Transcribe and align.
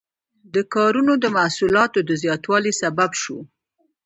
دې 0.53 0.61
کارونو 0.73 1.13
د 1.23 1.25
محصولاتو 1.37 1.99
د 2.09 2.11
زیاتوالي 2.23 2.71
سبب 2.81 3.11
شو. 3.21 3.37